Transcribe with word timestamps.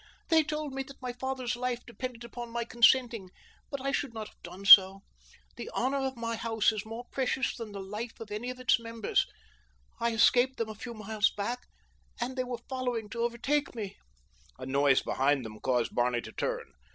"They 0.29 0.41
told 0.41 0.73
me 0.73 0.81
that 0.81 0.99
my 0.99 1.13
father's 1.13 1.55
life 1.55 1.85
depended 1.85 2.23
upon 2.23 2.49
my 2.49 2.63
consenting; 2.65 3.29
but 3.69 3.79
I 3.79 3.91
should 3.91 4.15
not 4.15 4.29
have 4.29 4.41
done 4.41 4.65
so. 4.65 5.01
The 5.57 5.69
honor 5.75 5.99
of 5.99 6.17
my 6.17 6.37
house 6.37 6.71
is 6.71 6.87
more 6.87 7.05
precious 7.11 7.55
than 7.55 7.71
the 7.71 7.83
life 7.83 8.19
of 8.19 8.31
any 8.31 8.49
of 8.49 8.59
its 8.59 8.79
members. 8.79 9.27
I 9.99 10.09
escaped 10.15 10.57
them 10.57 10.69
a 10.69 10.73
few 10.73 10.95
miles 10.95 11.29
back, 11.29 11.67
and 12.19 12.35
they 12.35 12.43
were 12.43 12.57
following 12.67 13.09
to 13.09 13.19
overtake 13.21 13.75
me." 13.75 13.95
A 14.57 14.65
noise 14.65 15.03
behind 15.03 15.45
them 15.45 15.59
caused 15.59 15.93
Barney 15.93 16.21
to 16.21 16.31
turn. 16.31 16.73